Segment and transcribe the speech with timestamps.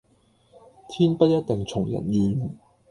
[0.89, 2.49] 天不一定從人願